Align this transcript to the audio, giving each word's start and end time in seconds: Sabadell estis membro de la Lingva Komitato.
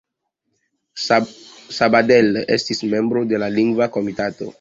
Sabadell 1.75 2.39
estis 2.57 2.81
membro 2.95 3.23
de 3.33 3.41
la 3.45 3.51
Lingva 3.59 3.89
Komitato. 3.99 4.49